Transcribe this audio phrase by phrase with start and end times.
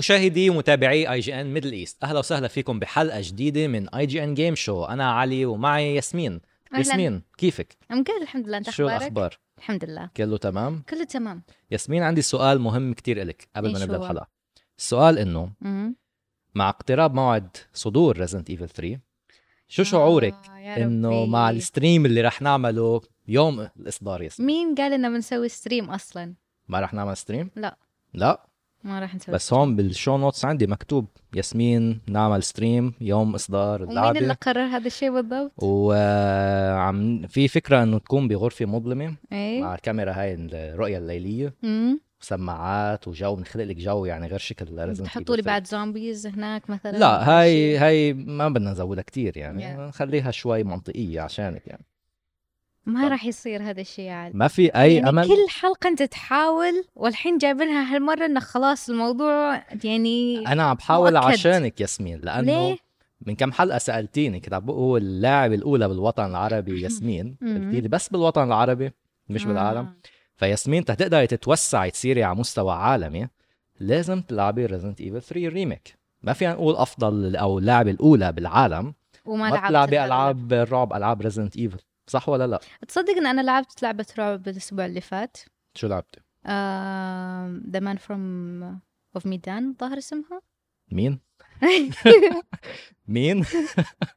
[0.00, 5.12] مشاهدي ومتابعي IGN Middle East أهلا وسهلا فيكم بحلقة جديدة من IGN Game Show أنا
[5.12, 6.32] علي ومعي ياسمين.
[6.32, 6.78] أهلاً.
[6.78, 8.56] ياسمين كيفك؟ كده الحمد لله.
[8.58, 10.10] أنت شو أخبارك؟ الأخبار؟ الحمد لله.
[10.16, 11.42] كله تمام؟ كله تمام.
[11.70, 14.26] ياسمين عندي سؤال مهم كتير إلك قبل ما نبدأ؟ الحلقة.
[14.78, 15.52] السؤال إنه.
[16.54, 18.98] مع اقتراب موعد صدور Resident Evil 3
[19.68, 21.26] شو شعورك آه، إنه.
[21.26, 26.34] مع ال stream اللي رح نعمله يوم الإصدار ياسمين؟ مين قال إنه بنسوي stream أصلا؟
[26.68, 27.76] ما رح نعمل stream لا.
[28.14, 28.49] لا.
[28.84, 29.34] ما راح نسوي.
[29.34, 34.34] بس هون بال show notes عندي مكتوب ياسمين نعمل stream يوم إصدار ومين اللي اللعبه
[34.34, 39.14] قرر هذا الشيء بالضبط؟ وعم في فكرة إنه تكون بغرفة مظلمة.
[39.32, 39.62] إيه.
[39.62, 41.54] مع الكاميرا هاي الرؤية الليلية.
[41.64, 46.70] امم وسماعات وجو بنخلق لك جو يعني غير شكل Resident تحطوا لي بعد zombies هناك
[46.70, 49.76] مثلا؟ لا هاي؟ هاي ما بدنا نزودها كتير يعني.
[49.76, 49.80] Yeah.
[49.80, 51.84] نخليها شوي منطقية عشانك يعني.
[52.86, 56.84] ما راح يصير هذا الشيء عاد ما في أي يعني أمل كل حلقة أنت تحاول
[56.96, 61.26] والحين جايبينها هالمرة إنه خلاص الموضوع يعني أنا عم بحاول مؤكد.
[61.26, 62.76] عشانك ياسمين لأنه ليه؟
[63.26, 67.36] من كم حلقة سألتيني كنت عم بقول اللاعب الأولى بالوطن العربي ياسمين.
[67.42, 68.92] قلتي لي بس بالوطن العربي
[69.28, 69.94] مش بالعالم آه.
[70.36, 73.28] فياسمين تقدري تتوسعي تصيري على مستوى عالمي
[73.80, 79.50] لازم تلعبي Resident Evil 3 remake ما فينا نقول أفضل أو اللاعب الأولى بالعالم وما
[79.50, 80.04] ما تلعبي.
[80.04, 81.78] ألعاب الرعب ألعاب Resident Evil
[82.10, 85.36] صح ولا لا؟ تصدق إن أنا لعبت لعبة رعب الأسبوع اللي فات.
[85.74, 86.20] شو لعبتي؟
[87.70, 88.62] The Man from
[89.14, 90.42] of Medan ظهر اسمها.
[90.92, 91.20] مين؟
[93.08, 93.44] مين؟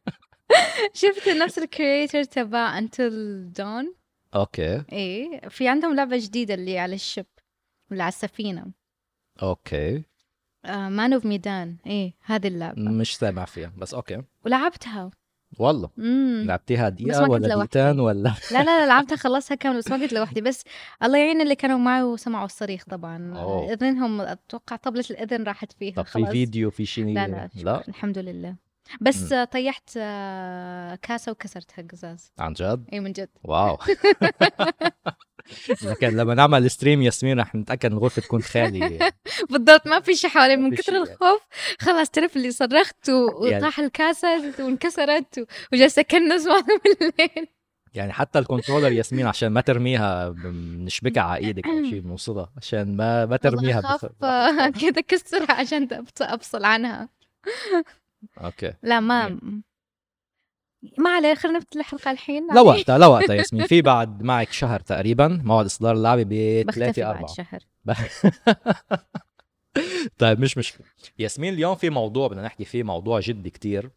[1.01, 3.95] شفت نفس ال creator تبع Until Dawn
[4.35, 4.83] okay.
[4.91, 7.25] إيه في عندهم لعبة جديدة اللي على الشب
[7.91, 8.65] اللي على السفينة.
[9.41, 10.03] okay.
[10.65, 12.81] Man of Medan إيه هذه اللعبة.
[12.81, 14.23] مش سامع فيها بس okay.
[14.45, 15.11] ولعبتها.
[15.59, 15.89] والله.
[15.99, 17.47] امم لعبتيها دقيقة ولا.
[17.47, 20.41] دقيقتين ولا؟ لا لا لا لعبتها خلصها كامل بس ما كنت لوحدي.
[20.41, 20.63] بس
[21.03, 23.33] الله يعين اللي كانوا معي وسمعوا الصريخ طبعا.
[23.37, 23.73] أوه.
[23.73, 25.95] إذنهم أتوقع طبلة الإذن راحت فيها.
[25.95, 26.29] طب في خلاص.
[26.29, 27.87] فيديو في شيء لا لا, لا.
[27.87, 28.55] الحمد لله.
[29.01, 32.31] بس آه، طيحت آه، كاسة وكسرتها قزاز.
[32.39, 33.29] عن جد؟ اي من جد.
[33.43, 33.77] wow.
[35.89, 38.99] لكن لما نعمل stream ياسمين رح نتأكد إن الغرفه تكون خالية.
[39.51, 40.95] بالضبط ما في شيء حوالي من كثر.
[40.95, 41.41] الخوف
[41.79, 46.65] خلاص تعرف اللي صرخت يعني- وطاح الكاسة وانكسرت و- وجالسة اكنس معظم
[47.01, 47.47] الليل
[47.93, 52.95] يعني حتى ال controller ياسمين عشان ما ترميها بنشبكها على إيدك أو شيء بنوصلها عشان
[52.97, 54.05] ما ما ترميها والله بخ...
[54.05, 55.87] اخاف آه، كذا كسرها عشان
[56.21, 57.09] افصل عنها.
[58.43, 58.73] okay.
[58.83, 59.39] لا ما
[60.97, 62.47] ما عليه خلينا نفتح الحلقة الحين.
[62.53, 66.79] لا وقتها لا وقتها ياسمين في بعد معك شهر تقريبا موعد إصدار اللعبة ب بختفي
[66.93, 67.59] 3 بعد 4 شهر.
[70.19, 70.87] طيب مش مشكلة.
[71.19, 73.91] ياسمين اليوم في موضوع بدنا نحكي فيه موضوع جدي كتير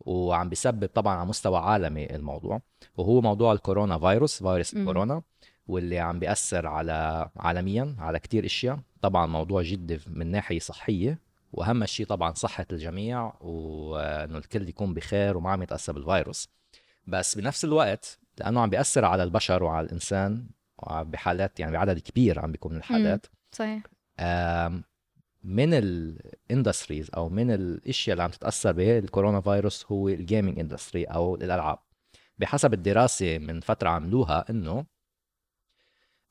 [0.00, 2.60] وعم بيسبب طبعا على مستوى عالمي الموضوع
[2.96, 4.74] وهو موضوع الكورونا فيروس فيروس.
[4.74, 5.22] الكورونا
[5.66, 8.78] واللي عم بيأثر على عالميا على كتير أشياء.
[9.02, 11.18] طبعا موضوع جدي من ناحية صحية
[11.52, 16.48] وأهم شيء طبعا صحة الجميع وإنه الكل يكون بخير وما عم يتأثر بالفيروس.
[17.06, 20.46] بس بنفس الوقت لأنه عم بيأثر على البشر وعلى الإنسان
[20.88, 23.26] بحالات يعني بعدد كبير عم بيكون من الحالات.
[23.52, 23.82] صحيح.
[25.44, 31.04] من ال industries أو من الأشياء اللي عم تتأثر بالكورونا فيروس هو ال gaming industry
[31.04, 31.78] أو الألعاب.
[32.38, 34.84] بحسب الدراسة من فترة عملوها إنه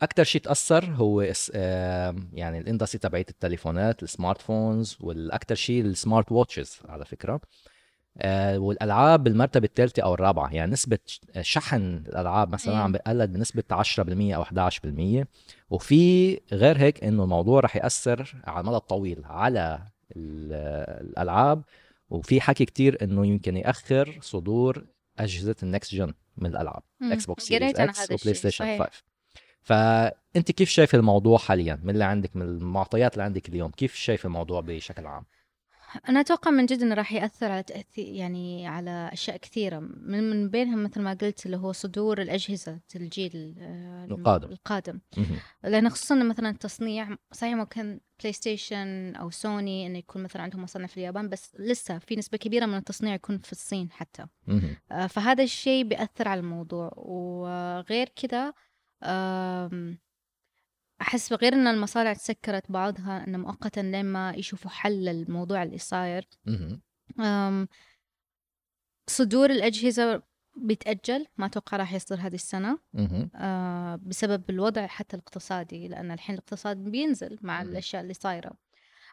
[0.01, 1.21] أكثر شيء تأثر هو
[2.33, 7.41] يعني ال industry تبعت التليفونات ال smartphones والاكثر شيء ال smart watches على فكرة
[8.17, 10.97] آه، والألعاب بالمرتبه الثالثة أو الرابعة يعني نسبة
[11.41, 12.79] شحن الألعاب مثلا إيه.
[12.79, 15.25] عم بقلل بنسبة 10% أو 11%
[15.69, 19.79] وفي غير هيك إنه الموضوع رح يأثر على المدى الطويل على
[20.15, 21.63] ال- الألعاب
[22.09, 24.85] وفي حكي كتير إنه يمكن يأخر صدور
[25.19, 26.81] أجهزة ال next gen من الألعاب.
[27.01, 28.83] Xbox Series X و PlayStation صحيح.
[28.83, 29.03] 5
[29.61, 34.25] فأنت كيف شايف الموضوع حاليا من اللي عندك من المعطيات اللي عندك اليوم كيف شايف
[34.25, 35.25] الموضوع بشكل عام
[36.09, 40.49] أنا أتوقع من جد إنه راح يأثر على تأثير يعني على أشياء كثيرة من من
[40.49, 44.49] بينهم مثل ما قلت اللي هو صدور الأجهزة الجيل آه، القادم.
[44.51, 44.99] القادم.
[45.63, 50.97] لأن خصوصا مثلا التصنيع صحيح ممكن PlayStation أو سوني إنه يكون مثلا عندهم مصنع في
[50.97, 54.25] اليابان بس لسه في نسبة كبيرة من التصنيع يكون في الصين حتى.
[54.91, 58.53] آه، فهذا الشيء بيأثر على الموضوع وغير آم،
[61.01, 66.27] أحس غير إن المصانع تسكرت بعضها إنه مؤقتا لما يشوفوا حل للموضوع اللي صاير.
[69.09, 70.23] صدور الأجهزة
[70.57, 72.79] بيتأجل ما أتوقع راح يصدر هذه السنة.
[73.35, 77.69] أه، بسبب الوضع حتى الاقتصادي لأن الحين الاقتصاد بينزل مع مم.
[77.69, 78.51] الأشياء اللي صايرة.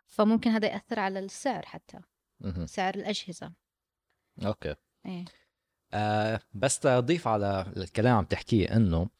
[0.06, 1.98] فممكن هذا يأثر على السعر حتى
[2.40, 2.66] مهم.
[2.66, 3.52] سعر الأجهزة.
[4.46, 4.74] okay.
[5.06, 5.24] إيه.
[5.94, 9.10] آه بس تضيف على الكلام عم تحكيه إنه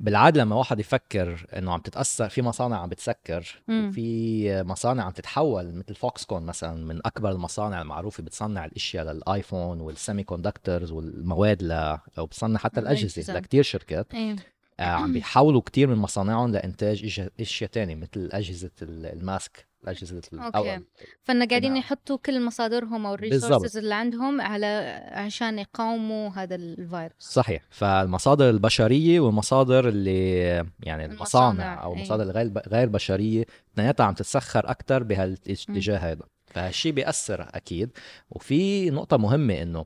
[0.00, 3.88] بالعادة لما واحد يفكر إنه عم تتأثر في مصانع عم بتسكر مم.
[3.88, 9.65] وفي مصانع عم تتحول مثل Foxconn مثلا من أكبر المصانع المعروفة بتصنع الأشياء لل iPhone
[9.65, 11.72] وال semiconductors والمواد ل
[12.18, 13.34] أو بتصنع حتى الأجهزة.
[13.34, 14.36] لكتير شركات إيه
[14.80, 20.38] آه، عم بيحولوا كتير من مصانعهم لإنتاج إشياء تانية مثل أجهزة ال- mask اجهزه ال-
[20.40, 20.76] okay.
[20.76, 20.82] أو
[21.22, 21.76] فإن قاعدين.
[21.76, 23.14] يحطوا كل مصادرهم أو.
[23.14, 24.66] ال resources اللي عندهم على
[25.12, 30.38] عشان يقاوموا هذا الفيروس صحيح فالمصادر البشرية والمصادر اللي
[30.80, 31.98] يعني المصانع المصانع، أو إيه.
[31.98, 33.44] المصادر الغير غير بشرية
[33.74, 36.24] اثنيناتها عم تتسخر أكثر بهالاتجاه هذا
[36.54, 37.90] فهالشيء بيأثر أكيد
[38.30, 39.84] وفي نقطة مهمة إنه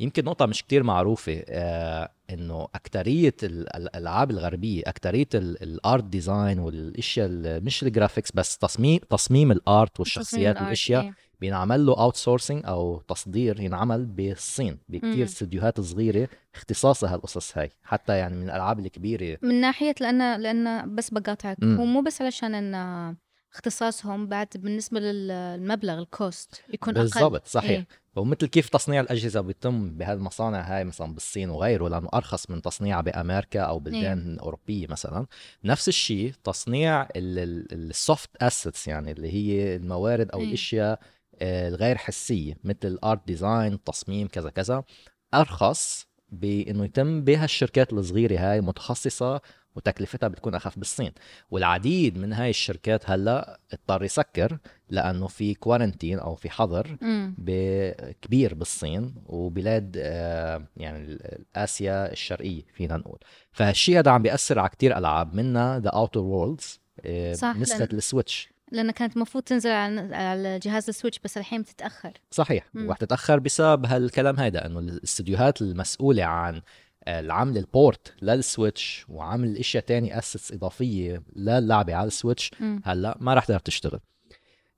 [0.00, 6.58] يمكن نقطة مش كتير معروفة آه إنه أكترية ال- الألعاب الغربية أكترية ال art design
[6.58, 11.86] والأشياء ال- مش ال graphics بس تصميم تصميم ال art والشخصيات والأشياء ال art، بينعمل
[11.86, 15.22] له outsourcing أو تصدير ينعمل بالصين بكتير مم.
[15.22, 21.10] استديوهات صغيرة اختصاصها هالقصص هاي حتى يعني من الألعاب الكبيرة من ناحية لأن لأن بس
[21.10, 21.64] بقاطعك.
[21.64, 23.16] هو مو بس علشان إن
[23.54, 27.02] اختصاصهم بعد بالنسبة للمبلغ ال cost يكون أقل.
[27.02, 27.70] بالضبط صحيح.
[27.70, 27.86] إيه.
[28.16, 33.60] ومثل كيف تصنيع الأجهزة بيتم بهالمصانع هاي مثلا بالصين وغيره لأنه أرخص من تصنيعها بأمريكا
[33.60, 35.26] أو بلدان اوروبيه مثلا.
[35.64, 40.46] نفس الشيء تصنيع ال soft assets يعني اللي هي الموارد أو إيه.
[40.46, 41.00] الأشياء
[41.42, 44.84] آه، الغير حسية مثل ال art design تصميم كذا كذا.
[45.34, 49.40] أرخص بإنه يتم بهالشركات الصغيرة هاي متخصصة
[49.76, 51.12] وتكلفتها بتكون أخف بالصين.
[51.50, 54.58] والعديد من هاي الشركات هلا اضطر يسكر
[54.90, 56.96] لأنه في quarantine أو في حظر
[58.22, 61.18] كبير بالصين وبلاد آه، يعني
[61.56, 63.18] آسيا الشرقية فينا نقول.
[63.52, 68.48] فهالشيء هذا عم بيأثر على كتير ألعاب منها The Outer Worlds لأن- ال Switch.
[68.72, 72.12] لأن كانت المفروض تنزل على على جهاز ال Switch بس الحين بتتأخر.
[72.30, 72.66] صحيح.
[72.74, 76.62] ورح تتأخر بسبب هالكلام هيدا إنه الاستديوهات المسؤولة عن
[77.08, 82.50] العمل ال port لل Switch وعمل أشياء تاني اسس إضافية للعبه على ال Switch.
[82.84, 84.00] هلأ ما رح تقدر تشتغل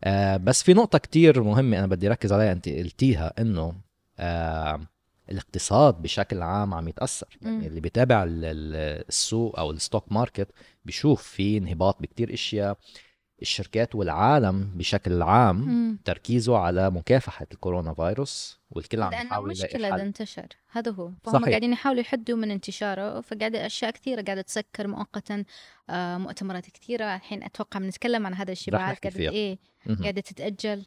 [0.05, 3.75] آه بس في نقطة كتير مهمة أنا بدي ركز عليها أنت قلتيها إنه
[4.19, 4.81] آه
[5.31, 7.52] الاقتصاد بشكل عام عم يتأثر مم.
[7.55, 10.49] يعني اللي بيتابع ال- ال- السوق أو ال stock market
[10.84, 12.78] بيشوف في انهباط بكتير إشياء
[13.43, 15.99] الشركات والعالم بشكل عام مم.
[16.05, 21.49] تركيزه على مكافحة الكورونا فيروس والكل عم يحاول إذا حل انتشر هذا هو فهم صحيح.
[21.49, 25.44] قاعدين يحاولوا يحدوا من انتشاره فقاعدة أشياء كثيرة قاعدة تسكر مؤقتا
[25.91, 28.97] آه مؤتمرات كثيرة الحين أتوقع بنتكلم عن هذا الشيء بعد.
[29.17, 30.03] إيه مهم.
[30.03, 30.87] قاعدة تتأجل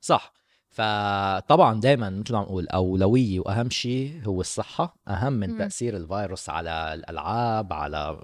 [0.00, 0.32] صح
[0.70, 5.58] فطبعا دائما مثل ما نقول أولوية وأهم شيء هو الصحة أهم من.
[5.58, 8.20] تأثير الفيروس على الألعاب على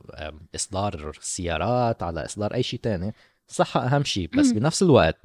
[0.55, 3.15] إصدار السيارات على إصدار أي شيء تاني
[3.49, 4.55] الصحه أهم شيء بس مم.
[4.55, 5.17] بنفس الوقت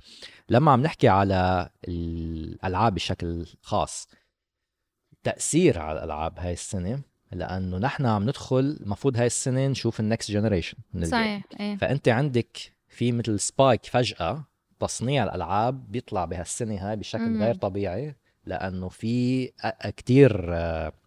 [0.49, 4.07] لما عم نحكي على الألعاب بشكل خاص
[5.23, 7.01] تأثير على الألعاب هاي السنة
[7.31, 12.57] لأنه نحن عم ندخل المفروض هاي السنة نشوف ال next generation صحيح إيه فأنت عندك
[12.87, 14.43] في مثل spike فجأة
[14.79, 17.43] تصنيع الألعاب بيطلع بهالسنة هاي بشكل مم.
[17.43, 18.15] غير طبيعي
[18.45, 19.45] لأنه في
[19.97, 20.49] كتير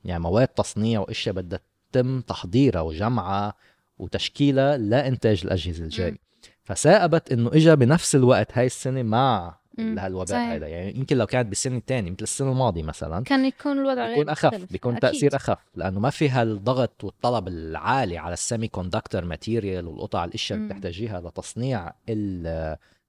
[0.05, 1.61] يعني مواد تصنيع وإشياء بدها
[1.93, 3.55] تتم تحضيرها وجمعها
[3.99, 6.19] وتشكيلها لإنتاج الأجهزة الجاي.
[6.63, 9.63] فتعاقبت إنه اجى بنفس الوقت هاي السنة مع.
[9.79, 10.57] هالوباء.
[10.57, 14.29] هذا يعني يمكن لو كانت بالسنه الثانية مثل السنة الماضيه مثلا كان يكون الوضع بيكون
[14.29, 14.73] أخف مختلف.
[14.73, 15.11] بيكون أكيد.
[15.11, 20.69] تأثير أخف لأنه ما في هالضغط والطلب العالي على ال semiconductor material والقطع الأشياء اللي.
[20.69, 21.93] بتحتاجيها لتصنيع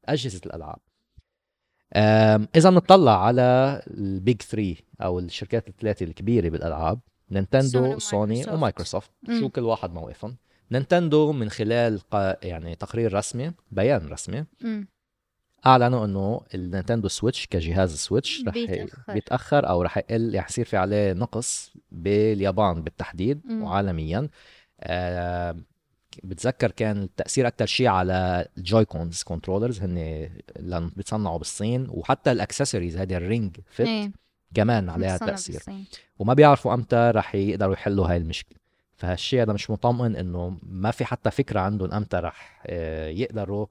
[0.05, 0.77] اجهزه الألعاب
[2.55, 6.99] إذا بنطلع على ال big 3 أو الشركات الثلاثة الكبيرة بالألعاب
[7.31, 9.11] نينتندو سوني سوني ومايكروسوفت.
[9.39, 10.37] شو كل واحد موقفهم
[10.73, 12.01] نينتندو من خلال
[12.43, 14.87] يعني تقرير رسمي بيان رسمي مم.
[15.65, 19.13] أعلنوا إنه ال Nintendo Switch كجهاز Switch رح بيتأخر.
[19.13, 23.63] بيتأخر أو رح يقل رح يصير في عليه نقص باليابان بالتحديد مم.
[23.63, 24.29] وعالميا
[24.81, 25.57] آه
[26.23, 32.97] بتذكر كان التأثير أكثر شيء على ال Joy-Cons controllers هن لأن بيتصنعوا بالصين وحتى الأكسسوارز
[32.97, 34.11] هذه ال Ring Fit إيه
[34.53, 35.85] كمان عليها تأثير بالصين.
[36.19, 38.62] وما بيعرفوا أمتى رح يقدروا يحلوا هاي المشكلة
[39.03, 43.65] فهالشيء هذا مش مطمئن إنه ما في حتى فكرة عندهم أمتى رح آه، يقدروا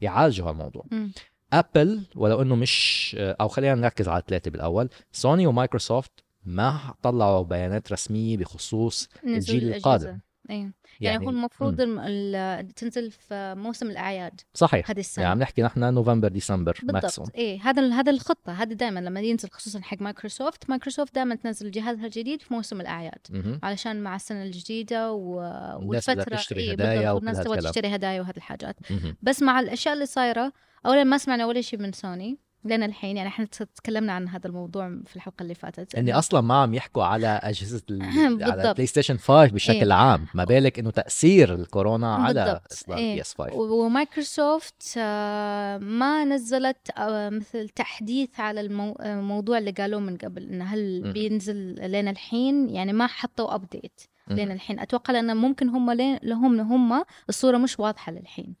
[0.00, 1.12] يعالجوا هالموضوع مم.
[1.52, 6.12] أبل ولو إنه مش أو خلينا نركز على الثلاثة بالأول سوني ومايكروسوفت
[6.44, 9.74] ما طلعوا بيانات رسمية بخصوص الجيل.
[9.74, 10.18] القادم
[10.50, 10.72] إيه.
[11.00, 14.40] يعني, هو المفروض الم- ال- تنزل في موسم الأعياد.
[14.54, 14.90] صحيح.
[14.90, 15.22] هذه السنة.
[15.22, 18.52] يعني عم نحكي نحن نوفمبر ديسمبر maximum بالضبط إيه هذا ال- هذا الخطة.
[18.52, 23.18] هذه دائما لما ينزل خصوصا حق مايكروسوفت مايكروسوفت دائما تنزل جهازها الجديد في موسم الأعياد.
[23.30, 23.60] مهم.
[23.62, 25.34] علشان مع السنة الجديدة و...
[25.82, 26.36] والفترة.
[26.36, 27.58] تشتري إيه هدايا والناس تبغى.
[27.60, 28.76] تشتري هدايا وهذه الحاجات.
[28.90, 29.16] مهم.
[29.22, 30.52] بس مع الأشياء اللي صايرة
[30.86, 33.44] اولا ما سمعنا ولا شيء من سوني لنا الحين يعني إحنا
[33.76, 37.82] تكلمنا عن هذا الموضوع في الحلقة اللي فاتت إني أصلا ما عم يحكوا على أجهزة.
[38.42, 38.72] على.
[38.74, 39.98] PlayStation 5 بشكل إيه.
[39.98, 42.60] عام ما بالك إنه تأثير الكورونا على.
[42.72, 43.14] اصدار إيه.
[43.14, 50.16] PS 5 و- ومايكروسوفت آه، ما نزلت آه، مثل تحديث على الموضوع اللي قالوه من
[50.16, 51.12] قبل إنه هل مم.
[51.12, 54.00] بينزل لين الحين يعني ما حطوا update.
[54.30, 58.54] لين الحين أتوقع لأن ممكن هم لين لهم هم الصورة مش واضحة للحين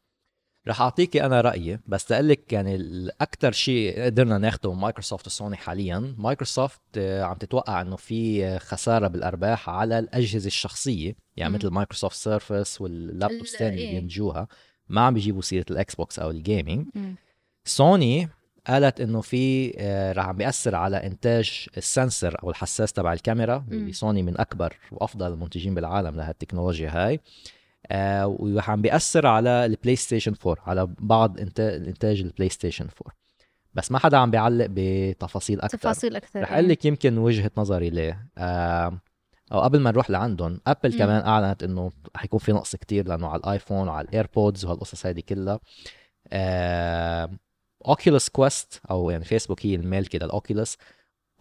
[0.68, 6.14] رح أعطيكي أنا رأيي بس لك يعني الاكثر شيء قدرنا ناخده من مايكروسوفت وسوني حاليا
[6.18, 11.56] مايكروسوفت آه، عم تتوقع إنه في خسارة بالأرباح على الأجهزة الشخصية يعني مم.
[11.58, 14.00] مثل Microsoft Surface واللابتوب ال- الثاني اللي.
[14.00, 14.48] بينتجوها
[14.88, 16.86] ما عم بيجيبوا سيرة ال Xbox أو ال gaming.
[17.64, 18.28] سوني
[18.66, 23.58] قالت إنه في آه، رح عم بيأثر على إنتاج ال sensor أو الحساس تبع الكاميرا
[23.58, 23.64] مم.
[23.76, 27.20] واللي سوني من أكبر وأفضل المنتجين بالعالم لهالتكنولوجيا هاي
[27.86, 33.16] آه ورح عم بيأثر على ال PlayStation 4 على بعض إنتاج ال PlayStation 4
[33.74, 36.52] بس ما حدا عم بيعلق بتفاصيل أكثر تفاصيل أكثر رح.
[36.52, 38.28] أقول لك يمكن وجهة نظري ليه
[39.52, 40.98] أو قبل ما نروح لعندهم ابل مم.
[40.98, 45.06] كمان أعلنت إنه حيكون في نقص كتير لأنه على ال iPhone وعلى ال AirPods وهالقصص
[45.06, 45.60] هذه كلها
[47.86, 50.76] Oculus Quest أو يعني فيسبوك هي المالكه لل Oculus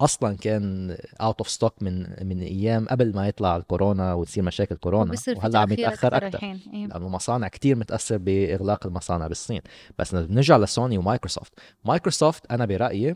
[0.01, 5.15] أصلا كان out of stock من من أيام قبل ما يطلع الكورونا وتصير مشاكل كورونا.
[5.35, 6.87] وهلأ عم يتأخر أكثر إيه.
[6.87, 9.61] لأنه المصانع كتير متأثر بإغلاق المصانع بالصين.
[9.99, 11.53] بس بنرجع لسوني ومايكروسوفت.
[11.85, 13.15] مايكروسوفت أنا برأيي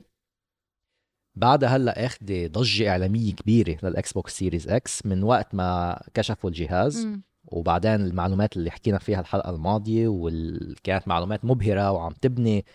[1.36, 7.06] بعدها هلأ اخذه ضجة إعلامية كبيرة لل Xbox Series X من وقت ما كشفوا الجهاز.
[7.06, 7.24] مم.
[7.46, 12.66] وبعدين المعلومات اللي حكينا فيها الحلقة الماضية وكانت معلومات مبهرة وعم تبني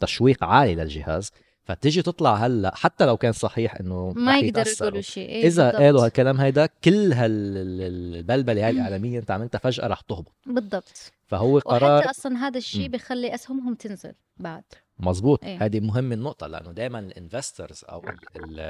[0.00, 1.30] تشويق عالي للجهاز.
[1.68, 4.64] فتيجي تطلع هلأ حتى لو كان صحيح إنه ما يقدروا.
[4.80, 5.82] يقولوا شيء إيه إذا بالضبط.
[5.82, 11.98] قالوا هالكلام هيدا كل هالبلبلة هاي الاعلاميه أنت عملتها فجأة رح تهبط بالضبط فهو قرار
[11.98, 12.90] وحتى أصلا هذا الشيء مم.
[12.90, 14.64] بيخلي أسهمهم تنزل بعد
[14.98, 15.64] مزبوط إيه.
[15.64, 18.02] هذه مهمة النقطة لأنه دائما الانفسترز أو
[18.36, 18.60] ال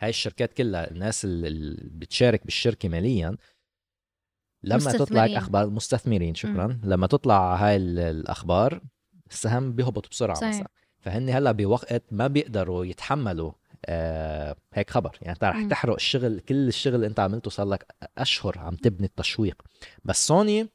[0.00, 3.36] هاي الشركات كلها الناس اللي بتشارك بالشركة ماليا
[4.64, 5.26] لما تطلع.
[5.26, 8.80] أخبار مستثمرين شكرا لما تطلع هاي ال- الأخبار
[9.30, 10.54] السهم بيهبط بسرعة صحيح.
[10.54, 10.68] مثلا
[11.02, 13.52] فهن هلا بوقت ما بيقدروا يتحملوا
[13.86, 15.18] آه هيك خبر.
[15.22, 15.66] يعني انت رح.
[15.70, 17.86] تحرق الشغل كل الشغل اللي انت عملته صار لك
[18.18, 19.62] أشهر عم تبني التشويق.
[20.04, 20.68] بس سوني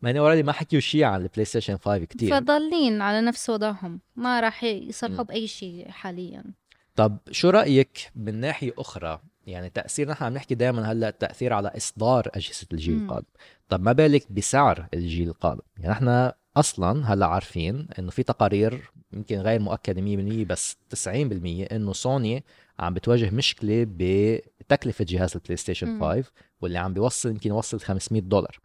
[0.00, 2.40] ما هن already ما حكيوا شيء عن ال PlayStation 5 كتير.
[2.40, 5.24] فضالين على نفس وضعهم ما راح يصرحوا.
[5.24, 6.44] بأي شيء حاليا.
[6.96, 11.72] طب شو رأيك من ناحية أخرى؟ يعني تأثير نحن عم نحكي دائما هلأ التأثير على
[11.76, 13.02] إصدار أجهزة الجيل.
[13.02, 13.26] القادم.
[13.68, 19.38] طب ما بالك بسعر الجيل القادم؟ يعني نحن أصلا هلأ عارفين إنه في تقارير يمكن
[19.38, 20.00] غير مؤكدة
[20.44, 21.08] 100% بس 90%
[21.72, 22.44] إنه سوني
[22.78, 26.04] عم بتواجه مشكلة بتكلفة جهاز البلاي ستيشن مم.
[26.04, 28.58] 5 واللي عم بيوصل يمكن يوصل 500 دولار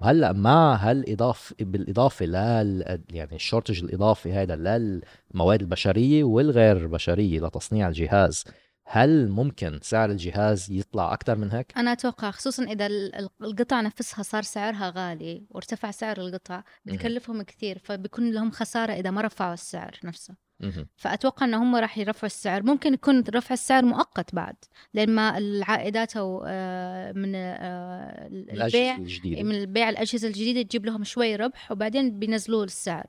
[0.00, 7.88] وهلأ مع هالاضافه بالإضافة لل يعني ال shortage الاضافي هذا للمواد البشرية والغير بشريه لتصنيع
[7.88, 8.44] الجهاز
[8.90, 14.42] هل ممكن سعر الجهاز يطلع أكثر من هيك؟ أنا أتوقع خصوصا ال- القطع نفسها صار
[14.42, 20.34] سعرها غالي وارتفع سعر القطع بتكلفهم كثير فبيكون لهم خسارة إذا ما رفعوا السعر نفسه
[20.60, 20.86] مهم.
[20.96, 24.56] فأتوقع إن هم راح يرفعوا السعر ممكن يكون رفع السعر مؤقت بعد
[24.94, 31.04] لأن ما العائدات أو آه، من آه، البيع الجديدة من البيع الأجهزة الجديدة تجيب لهم
[31.04, 33.06] شوي ربح وبعدين بينزلوا السعر.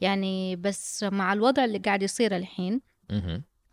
[0.00, 2.80] يعني بس مع الوضع اللي قاعد يصير الحين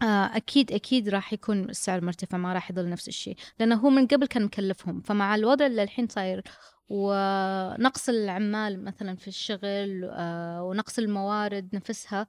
[0.01, 4.25] أكيد أكيد راح يكون السعر مرتفع ما راح يضل نفس الشيء لأنه هو من قبل
[4.25, 6.43] كان مكلفهم فمع الوضع اللي الحين صاير
[6.89, 12.27] ونقص العمال مثلا في الشغل آه، ونقص الموارد نفسها.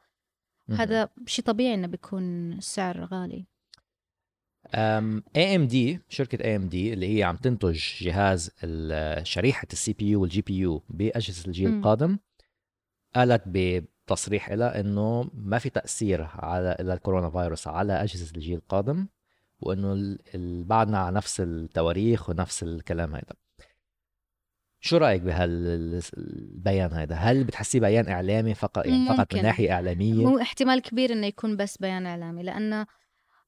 [0.71, 3.47] هذا شيء طبيعي إنه بيكون السعر غالي
[4.75, 8.51] أم اي ام دي شركة اي ام دي اللي هي عم تنتج جهاز
[9.23, 11.69] شريحة ال CPU وال GPU بأجهزة الجيل.
[11.69, 12.19] القادم
[13.15, 13.49] قالت
[14.09, 19.09] بتصريح لها إنه ما في تأثير على الكورونا فيروس على أجهزة الجيل القادم
[19.61, 20.19] وإنه
[20.65, 23.35] بعدنا على نفس التواريخ ونفس الكلام هذا
[24.81, 29.43] شو رأيك بهالبيان هذا هل بتحسيه بيان إعلامي فقط يعني فقط من.
[29.43, 32.87] ناحية إعلامية؟ هو احتمال كبير إنه يكون بس بيان إعلامي لأنه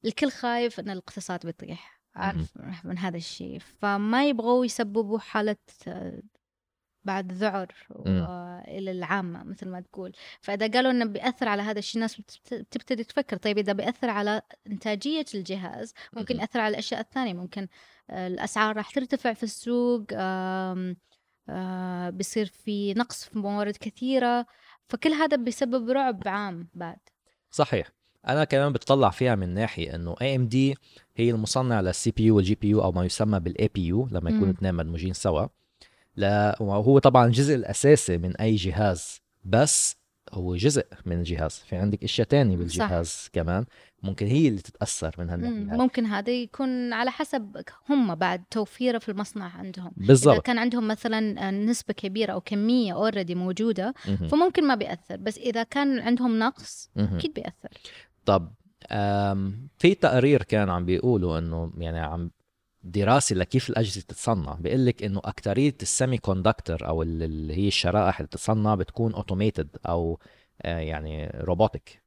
[0.04, 3.58] الكل خايف إن الاقتصاد بيطيح عارف من هذا الشيء.
[3.58, 5.56] فما يبغوا يسببوا حالة
[5.88, 6.22] آه،
[7.04, 7.74] بعد ذعر
[8.68, 10.12] إلى العامة مثل ما تقول.
[10.40, 13.36] فإذا قالوا إنه بيأثر على هذا الشيء الناس بتبت- بتبتدي تفكر.
[13.36, 16.40] طيب إذا بيأثر على إنتاجية الجهاز ممكن مم.
[16.40, 17.32] يأثر على الأشياء الثانية.
[17.34, 17.68] ممكن
[18.10, 24.46] آه، الأسعار راح ترتفع في السوق آه، بيصير في نقص في موارد كثيرة.
[24.88, 26.98] فكل هذا بيسبب رعب عام بعد.
[27.50, 27.88] صحيح.
[28.28, 30.74] أنا كمان بتطلع فيها من ناحية إنه اي ام دي
[31.16, 34.52] هي المصنع لل CPU وال GPU أو ما يسمى بال APU لما يكونوا مم.
[34.52, 35.46] اثنين مدموجين سوا.
[36.16, 39.96] لا وهو طبعا الجزء الأساسي من أي جهاز بس
[40.32, 41.64] هو جزء من الجهاز.
[41.66, 43.28] في عندك أشياء تانية بالجهاز صح.
[43.32, 43.64] كمان
[44.02, 47.56] ممكن هي اللي تتأثر من هالناحية ممكن هذا يكون على حسب
[47.88, 49.92] هم بعد توفيره في المصنع عندهم.
[49.96, 50.34] بالضبط.
[50.34, 54.28] اذا كان عندهم مثلا نسبة كبيرة أو كمية already موجودة م-م.
[54.28, 55.16] فممكن ما بيأثر.
[55.16, 57.70] بس إذا كان عندهم نقص أكيد بيأثر.
[58.24, 58.52] طب
[59.78, 62.30] في تقرير كان عم بيقولوا إنه يعني عم
[62.82, 64.54] دراسة لكيف الأجهزة تتصنع.
[64.54, 70.18] بيقول لك إنه اكثريه ال semiconductor أو اللي هي الشرائح اللي تتصنع بتكون automated أو
[70.62, 72.02] آه، يعني robotic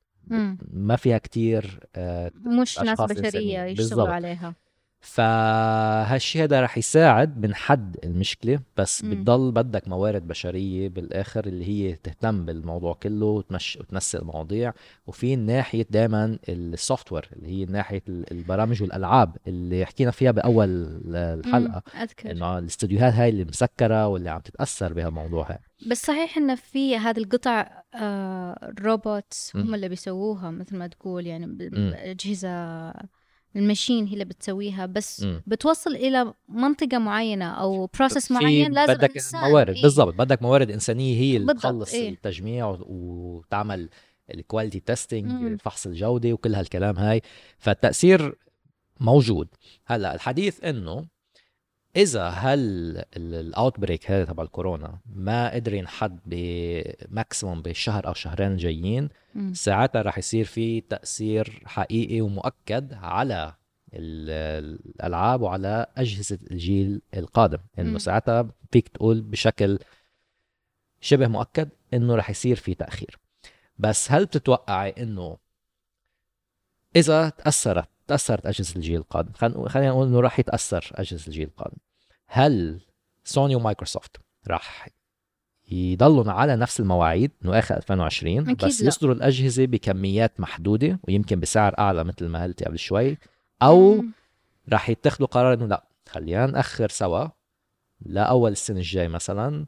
[0.73, 4.09] ما فيها كتير آه، مش ناس بشرية يشتغلوا.
[4.09, 4.55] عليها.
[5.03, 9.09] فهالشيء هذا رح يساعد من حد المشكلة بس م.
[9.09, 14.73] بتضل بدك موارد بشرية بالآخر اللي هي تهتم بالموضوع كله وتمشي وتنسق المواضيع.
[15.07, 21.83] وفي ناحية دائما ال software اللي هي ناحية البرامج والألعاب اللي حكينا فيها بأول الحلقة.
[22.01, 22.31] أذكر.
[22.31, 25.59] إنه الاستديوهات هاي اللي مسكرة واللي عم تتأثر بهالموضوع هاي.
[25.87, 31.45] بس صحيح إنه في هذه القطع آه robots هم اللي بيسووها مثل ما تقول يعني
[31.45, 32.93] بالاجهزه
[33.55, 35.41] ال machine هي اللي بتسويها بس م.
[35.47, 39.49] بتوصل إلى منطقة معينة أو process معين لازم بدك إنسان.
[39.49, 43.89] موارد إيه؟ بالضبط بدك موارد إنسانية هي اللي تخلص إيه؟ التجميع وتعمل
[44.33, 47.21] ال quality testing فحص الجوده وكل هالكلام هاي
[47.57, 48.35] فالتأثير
[48.99, 49.47] موجود
[49.85, 51.05] هلأ الحديث إنه
[51.95, 52.57] إذا هل
[53.17, 59.09] ال outbreak هذا تبع الكورونا ما قدر ينحد ب maximum بالشهر أو شهرين الجايين
[59.53, 63.53] ساعتها رح يصير في تأثير حقيقي ومؤكد على
[63.93, 67.57] الألعاب وعلى أجهزة الجيل القادم.
[67.79, 69.79] إنه ساعتها فيك تقول بشكل
[71.01, 73.19] شبه مؤكد إنه رح يصير في تأخير.
[73.79, 75.37] بس هل بتتوقعي إنه
[76.95, 79.33] إذا تأثرت تأثرت أجهزة الجيل القادم.
[79.67, 81.77] خلينا نقول إنه راح يتأثر أجهزة الجيل القادم.
[82.27, 82.81] هل
[83.23, 84.17] سوني ومايكروسوفت
[84.47, 84.89] راح
[85.71, 88.81] يضلوا على نفس المواعيد إنه آخر 2020 أكيد بس.
[88.81, 93.17] يصدروا الأجهزة بكميات محدودة ويمكن بسعر أعلى مثل ما قلتي قبل شوي.
[93.61, 94.11] أو مم.
[94.69, 97.27] راح يتخذوا قرار إنه لا خلينا نأخر سوا
[98.01, 99.65] لأول السنة الجاي مثلا.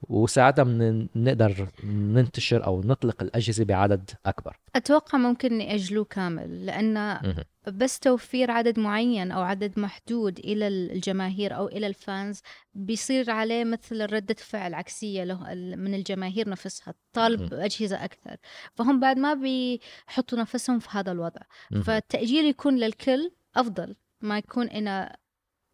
[0.00, 4.56] وساعتها بنقدر ننتشر أو نطلق الأجهزة بعدد أكبر.
[4.76, 7.20] أتوقع ممكن ياجلوه كامل لأن
[7.66, 12.40] بس توفير عدد معين أو عدد محدود إلى الجماهير أو إلى الفانز
[12.74, 18.36] بيصير عليه مثل ردة فعل عكسية له من الجماهير نفسها طالب أجهزة أكثر.
[18.74, 21.40] فهم بعد ما بيحطوا نفسهم في هذا الوضع.
[21.84, 25.16] فالتأجيل يكون للكل أفضل ما يكون إنا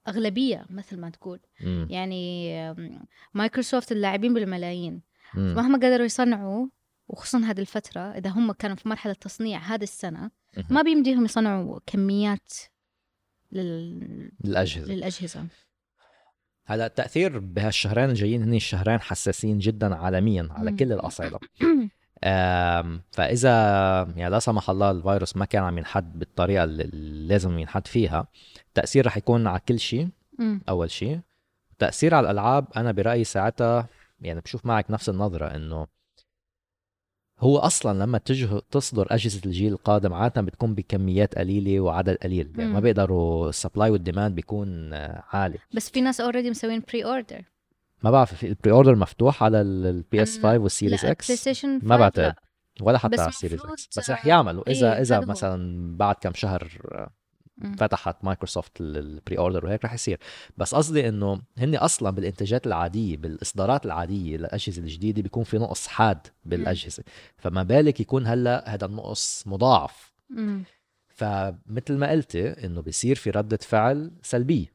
[0.09, 1.87] أغلبية مثل ما تقول مم.
[1.91, 2.53] يعني
[3.35, 5.03] مايكروسوفت اللاعبين بالملايين
[5.35, 5.55] مم.
[5.55, 6.67] مهما قدروا يصنعوا
[7.09, 10.65] وخصوصا هذه الفترة إذا هم كانوا في مرحلة تصنيع هذه السنة مم.
[10.71, 12.53] ما بيمديهم يصنعوا كميات
[13.53, 14.33] لل...
[14.45, 15.47] للأجهزة للأجهزة
[16.65, 20.73] هلا التأثير بهالشهرين الجايين هن الشهرين حساسين جدا عالميا على.
[20.73, 21.39] كل الأصعدة
[23.11, 23.51] فإذا
[24.17, 26.85] يعني لا سمح الله الفيروس ما كان عم ينحد بالطريقة اللي
[27.29, 28.27] لازم ينحد فيها
[28.69, 30.09] التاثير رح يكون على كل شيء
[30.69, 31.21] أول شيء.
[31.79, 33.89] تأثير على الألعاب أنا برأيي ساعتها
[34.21, 35.87] يعني بشوف معك نفس النظرة إنه
[37.39, 42.73] هو أصلا لما تجي تصدر أجهزة الجيل القادم عادة بتكون بكميات قليلة وعدد قليل يعني
[42.73, 44.95] ما بيقدروا ال supply وال demand بيكون
[45.33, 45.59] عالي.
[45.75, 47.43] بس في ناس already مسوين pre-order
[48.05, 51.49] ما بعرف في ال pre-order مفتوح على ال PS 5 وال Series X
[51.83, 52.35] ما بعتقد.
[52.81, 54.71] ولا حتى على ال Series X بس رح يعملوا.
[54.71, 56.69] اذا إيه إذا مثلا بعد كم شهر
[57.79, 60.19] فتحت مايكروسوفت ال pre-order وهيك رح يصير.
[60.57, 66.27] بس قصدي إنه هن أصلا بالإنتاجات العادية بالإصدارات العادية للأجهزة الجديدة بيكون في نقص حاد
[66.45, 67.05] بالأجهزة.
[67.37, 70.13] فما بالك يكون هلأ هذا النقص مضاعف.
[71.09, 74.73] فمثل ما قلتي إنه بيصير في ردة فعل سلبية.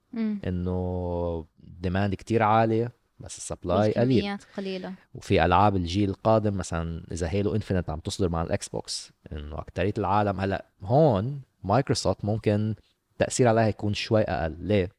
[0.48, 2.90] إنه demand كتير عالي.
[3.20, 4.38] بس ال supply قليل.
[4.58, 4.94] قليلة.
[5.16, 9.94] وفي ألعاب الجيل القادم مثلا إذا Halo Infinite عم تصدر مع ال Xbox إنه أكترية
[9.98, 12.76] العالم هلأ هون مايكروسوفت ممكن
[13.18, 14.58] تأثير عليها يكون شوي أقل.
[14.60, 14.90] ليه؟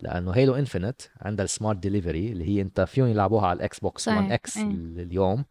[0.00, 4.08] لأنه Halo Infinite عندها ال Smart Delivery اللي هي أنت فيهم يلعبوها على ال Xbox
[4.08, 5.44] 1 X اليوم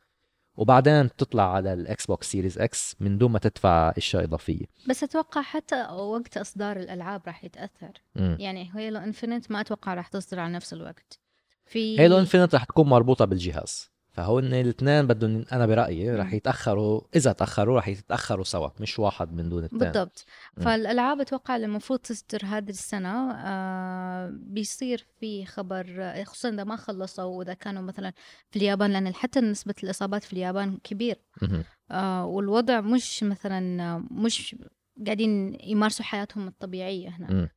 [0.58, 4.66] وبعدين تطلع على ال Xbox Series X من دون ما تدفع أشياء إضافية.
[4.90, 7.92] بس أتوقع حتى وقت إصدار الألعاب راح يتأثر.
[8.16, 8.36] م.
[8.40, 11.20] يعني Halo Infinite ما أتوقع راح تصدر على نفس الوقت.
[11.68, 13.90] في هيلو انفينيت راح تكون مربوطة بالجهاز.
[14.12, 19.50] فهون الاثنين بدهم أنا برأيي رح يتأخروا إذا تأخروا رح يتأخروا سوا مش واحد من
[19.50, 20.26] دون الثاني بالضبط.
[20.62, 27.24] فالألعاب أتوقع اللي المفروض تصدر هذه السنة آه بيصير في خبر خصوصا إذا ما خلصوا
[27.24, 28.14] وإذا كانوا مثلا
[28.52, 31.22] في اليابان لأن حتى نسبة الإصابات في اليابان كبير.
[31.92, 34.56] آه والوضع مش مثلا مش
[35.06, 37.50] قاعدين يمارسوا حياتهم الطبيعية هنا.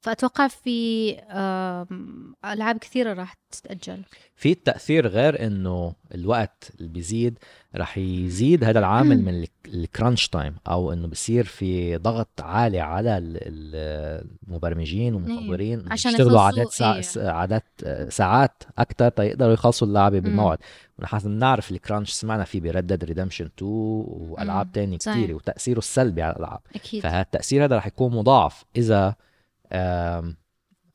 [0.00, 4.02] فأتوقع في آم، ألعاب كثيرة راح تتأجل.
[4.36, 7.38] في التأثير غير إنه الوقت اللي بيزيد
[7.76, 13.18] رح يزيد هذا العامل من ال crunch time أو إنه بصير في ضغط عالي على
[13.18, 17.30] ال- ال- المبرمجين والمطورين إنه عشان يشتغلوا عدد ساعة إيه.
[17.30, 17.62] عدد
[18.08, 20.58] ساعات أكثر تيقدروا يخلصوا اللعبة بالموعد.
[20.98, 23.70] ونحن بنعرف ال crunch سمعنا فيه ب Red Redemption 2
[24.08, 24.68] وألعاب
[25.00, 25.14] صحيح.
[25.16, 26.60] كثيره وتأثيره السلبي على الألعاب.
[26.74, 27.02] أكيد.
[27.02, 29.14] فهالتأثير هذا رح يكون مضاعف إذا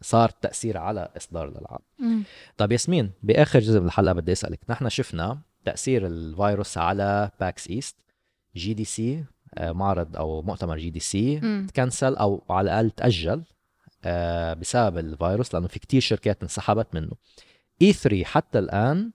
[0.01, 1.81] صار تأثير على إصدار الألعاب.
[2.57, 7.95] طيب ياسمين بآخر جزء من الحلقة بدي أسألك نحن شفنا تأثير الفيروس على PAX East
[8.55, 9.25] GDC
[9.57, 11.39] آه، معرض أو مؤتمر GDC.
[11.67, 13.43] تكنسل أو على الأقل تأجل
[14.05, 17.11] آه، بسبب الفيروس لأنه في كتير شركات انسحبت منه
[17.81, 19.11] E 3 حتى الآن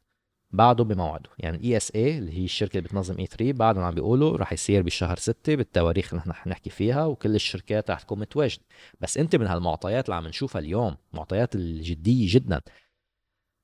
[0.51, 1.31] بعده بموعده.
[1.39, 5.17] يعني ESA اللي هي الشركة اللي بتنظم E 3 بعدهم عم بيقولوا رح يصير بشهر
[5.17, 8.63] 6 بالتواريخ اللي نحن حنحكي فيها وكل الشركات رح تكون متواجدة.
[9.01, 12.61] بس انت من هالمعطيات اللي عم نشوفها اليوم معطيات الجدية جدا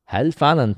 [0.08, 0.74] هل فعلا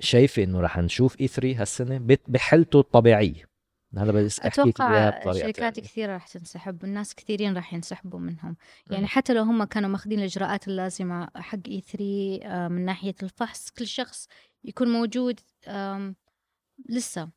[0.00, 3.53] شايفة إنه رح نشوف اي 3 هالسنة؟ بحالته الطبيعية.
[3.98, 5.88] هذا بس احكي بطريقة شركات تانية.
[5.88, 8.56] كثيرة راح تنسحب والناس كثيرين راح ينسحبوا منهم
[8.90, 9.06] يعني.
[9.06, 13.86] حتى لو هم كانوا ماخذين الإجراءات اللازمة حق اي 3 آه، من ناحية الفحص كل
[13.86, 14.28] شخص
[14.64, 15.40] يكون موجود
[16.88, 17.28] لسه.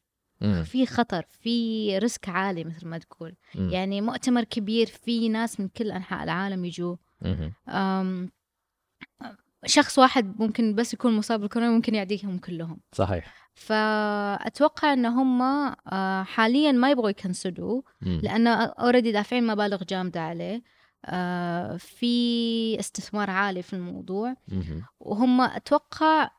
[0.63, 3.35] في خطر في ريسك عالي مثل ما تقول.
[3.55, 6.95] يعني مؤتمر كبير في ناس من كل أنحاء العالم يجوا
[9.67, 16.23] شخص واحد ممكن بس يكون مصاب بالكورونا ممكن يعديهم كلهم صحيح فأتوقع أن هم آه،
[16.23, 18.19] حاليا ما يبغوا يكنسلوا مم.
[18.23, 20.63] لأنه اوريدي دافعين مبالغ جامدة عليه
[21.05, 24.35] آه، في استثمار عالي في الموضوع.
[24.99, 26.29] وهم أتوقع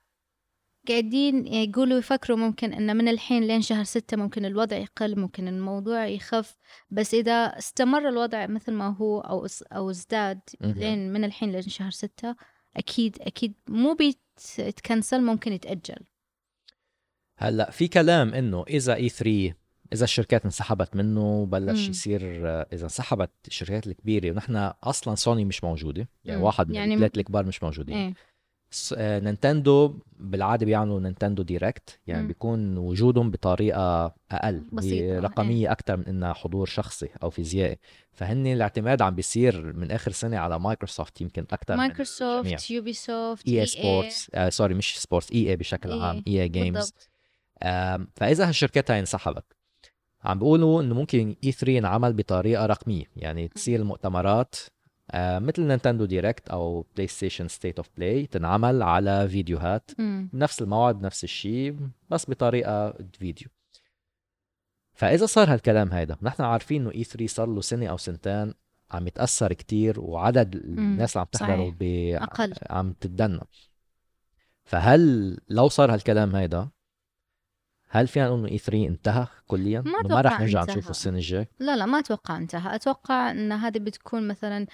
[0.88, 6.06] قاعدين يقولوا يفكروا ممكن أن من الحين لين شهر ستة ممكن الوضع يقل ممكن الموضوع
[6.06, 6.56] يخف
[6.90, 10.40] بس إذا استمر الوضع مثل ما هو أو أو ازداد.
[10.60, 12.34] لين من الحين لين شهر ستة
[12.78, 16.04] أكيد أكيد مو بيتكنسل ممكن يتأجل
[17.36, 19.54] هلأ في كلام إنه إذا E 3
[19.92, 21.90] إذا الشركات انسحبت منه وبلش مم.
[21.90, 26.46] يصير آه، إذا انسحبت الشركات الكبيرة ونحن أصلا سوني مش موجودة يعني مم.
[26.46, 28.14] واحد من يعني الثلاث الكبار مش موجودين آه،
[28.98, 32.28] نينتندو بالعادة بيعملوا Nintendo Direct يعني مم.
[32.28, 37.78] بيكون وجودهم بطريقة أقل بسيطة، رقميه أكثر من إنها حضور شخصي أو فيزيائي.
[38.12, 43.66] فهن الاعتماد عم بيصير من آخر سنة على مايكروسوفت يمكن أكثر مايكروسوفت يوبي سوفت EA
[43.66, 46.92] Sports آه سوري مش Sports EA بشكل إيه، عام EA Games.
[48.16, 49.44] فإذا هالشركات هاي انسحبت
[50.24, 54.54] عم بيقولوا إنه ممكن E3 ينعمل بطريقة رقمية يعني تصير المؤتمرات
[55.10, 60.28] آه، مثل نينتندو Direct أو بلاي ستيشن State of Play تنعمل على فيديوهات مم.
[60.32, 61.76] بنفس الموعد نفس الشيء
[62.10, 63.48] بس بطريقة فيديو
[64.92, 68.54] فإذا صار هالكلام هيدا نحن عارفين إنه اي 3 صار له سنة أو سنتين
[68.90, 71.76] عم يتأثر كتير وعدد الناس اللي عم تحضره.
[71.80, 71.82] ب...
[72.22, 72.54] أقل.
[72.70, 73.40] عم تتدنى
[74.64, 76.68] فهل لو صار هالكلام هيدا
[77.90, 80.74] هل فينا نقول انه إي 3 انتهى كليا؟ ما ما أتوقع نرجع انتهى.
[80.76, 84.66] نشوفه السنة الجاي؟ لا لا ما أتوقع انتهى أتوقع إن هذه بتكون مثلا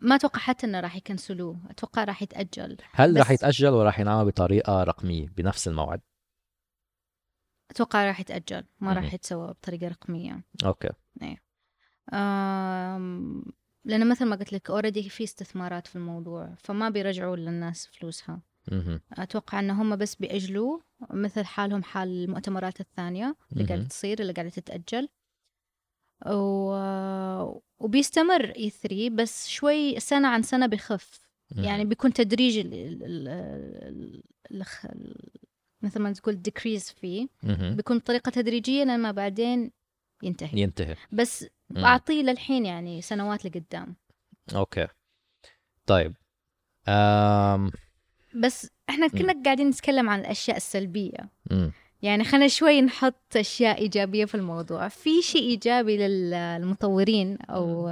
[0.00, 4.24] ما أتوقع حتى إنه راح يكنسلوه أتوقع راح يتأجل هل بس- رح يتأجل وراح ينعمل
[4.26, 6.00] بطريقة رقمية بنفس الموعد؟
[7.70, 8.92] أتوقع راح يتأجل ما.
[8.92, 10.88] راح يتسوى بطريقة رقمية okay
[12.12, 13.44] آم،
[13.84, 18.40] لأن مثل ما قلت لك already في استثمارات في الموضوع فما بيرجعوا للناس فلوسها.
[19.12, 20.78] أتوقع إن هم بس بيأجلوا
[21.10, 23.88] مثل حالهم حال المؤتمرات الثانية اللي قاعدة مهم.
[23.88, 25.08] تصير اللي قاعدة تتأجل.
[26.26, 26.74] و...
[27.78, 31.20] وبيستمر E3 بس شوي سنة عن سنة بيخف.
[31.56, 32.74] يعني بيكون تدريجي ال...
[32.74, 33.02] ال...
[33.02, 33.28] ال...
[34.50, 34.62] ال...
[34.84, 35.16] ال...
[35.82, 37.28] مثل ما تقول decrease فيه.
[37.42, 39.70] بيكون بطريقه تدريجية لما بعدين
[40.22, 40.60] ينتهي.
[40.60, 40.96] ينتهي.
[41.12, 41.82] بس مم.
[41.82, 43.96] بعطيه للحين يعني سنوات لقدام.
[44.54, 44.86] Okay.
[45.86, 46.14] طيب.
[46.88, 47.70] أم...
[48.34, 51.18] بس إحنا كنا قاعدين نتكلم عن الأشياء السلبية
[51.50, 51.72] مم.
[52.02, 57.88] يعني خلينا شوي نحط أشياء إيجابية في الموضوع في شيء إيجابي للمطورين أو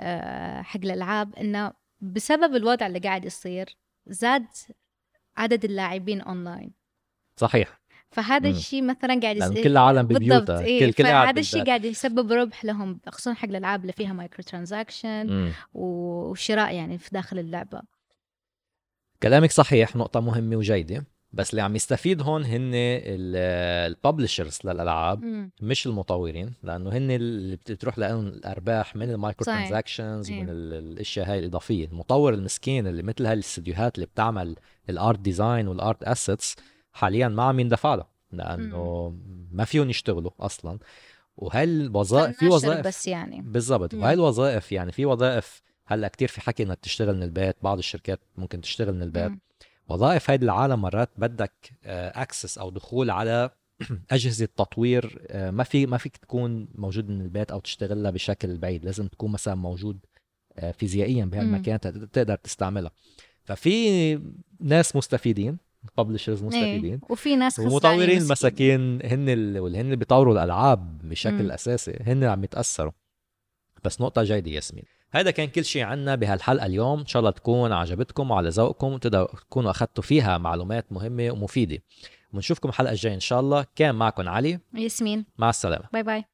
[0.00, 4.46] آه، حق الألعاب إنه بسبب الوضع اللي قاعد يصير زاد
[5.36, 6.72] عدد اللاعبين اونلاين
[7.36, 8.48] صحيح فهذا.
[8.48, 11.64] الشيء مثلا قاعد لأنه يس- كل العالم ببيوتها إيه كل كل فهذا الشيء.
[11.64, 15.52] قاعد يسبب ربح لهم خصوصا حق الألعاب اللي فيها micro transaction.
[15.74, 17.82] وشراء يعني في داخل اللعبة
[19.22, 25.50] كلامك صحيح نقطة مهمة وجيدة بس اللي عم يستفيد هون هن ال publishers للألعاب مم.
[25.62, 29.44] مش المطورين لأنه هن اللي بتروح لهم الأرباح من ال micro.
[29.44, 30.38] transactions إيه.
[30.40, 34.56] ومن ال- الأشياء هاي الإضافية المطور المسكين اللي مثل هاي الاستديوهات اللي بتعمل
[34.90, 36.56] ال art design وال art assets
[36.92, 39.14] حاليا ما عم يندفع لها لأنه
[39.52, 40.78] ما فيهم يشتغلوا أصلا
[41.36, 44.02] وهي الوظائف في وظائف بس يعني بالضبط مم.
[44.02, 48.20] وهي الوظائف يعني في وظائف هلا كتير في حكي إنك تشتغل من البيت بعض الشركات
[48.36, 49.40] ممكن تشتغل من البيت مم.
[49.88, 53.50] وظائف هيدي العالم مرات بدك access أو دخول على
[54.10, 58.84] أجهزة تطوير آه، ما في ما فيك تكون موجود من البيت أو تشتغلها بشكل بعيد
[58.84, 59.98] لازم تكون مثلا موجود
[60.58, 62.90] آه، فيزيائيا بهالمكان تقدر- تستعملها
[63.44, 64.14] ففي
[64.60, 65.58] ناس مستفيدين
[65.98, 67.00] publishers مستفيدين إيه.
[67.10, 68.22] وفي ناس ومطورين.
[68.22, 71.50] المساكين هن ال- واللي هن اللي بيطوروا الألعاب بشكل مم.
[71.50, 72.92] أساسي هن عم يتأثروا
[73.84, 77.00] بس نقطة جيدة ياسمين هذا كان كل شيء عنا بهالحلقة اليوم.
[77.00, 81.78] إن شاء الله تكون عجبتكم وعلى ذوقكم وتقدروا تكونوا أخذتوا فيها معلومات مهمة ومفيدة.
[82.32, 83.66] ونشوفكم الحلقة الجاية إن شاء الله.
[83.76, 84.60] كان معكم علي.
[84.74, 85.26] ياسمين.
[85.38, 85.84] مع السلامة.
[85.92, 86.24] Bye bye.